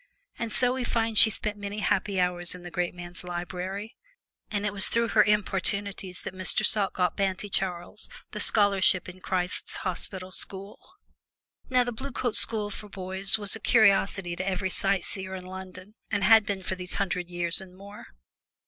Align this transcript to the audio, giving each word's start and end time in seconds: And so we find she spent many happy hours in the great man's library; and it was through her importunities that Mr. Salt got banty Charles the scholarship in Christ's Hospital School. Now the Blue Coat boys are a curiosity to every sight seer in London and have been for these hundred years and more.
And 0.39 0.51
so 0.51 0.73
we 0.73 0.83
find 0.83 1.15
she 1.15 1.29
spent 1.29 1.59
many 1.59 1.77
happy 1.77 2.19
hours 2.19 2.55
in 2.55 2.63
the 2.63 2.71
great 2.71 2.95
man's 2.95 3.23
library; 3.23 3.95
and 4.49 4.65
it 4.65 4.73
was 4.73 4.87
through 4.87 5.09
her 5.09 5.23
importunities 5.23 6.23
that 6.23 6.33
Mr. 6.33 6.65
Salt 6.65 6.93
got 6.93 7.15
banty 7.15 7.51
Charles 7.51 8.09
the 8.31 8.39
scholarship 8.39 9.07
in 9.07 9.19
Christ's 9.21 9.75
Hospital 9.85 10.31
School. 10.31 10.79
Now 11.69 11.83
the 11.83 11.91
Blue 11.91 12.11
Coat 12.11 12.35
boys 12.91 13.37
are 13.37 13.43
a 13.53 13.59
curiosity 13.61 14.35
to 14.35 14.47
every 14.49 14.71
sight 14.71 15.03
seer 15.05 15.35
in 15.35 15.45
London 15.45 15.93
and 16.09 16.23
have 16.23 16.47
been 16.47 16.63
for 16.63 16.73
these 16.73 16.95
hundred 16.95 17.29
years 17.29 17.61
and 17.61 17.77
more. 17.77 18.07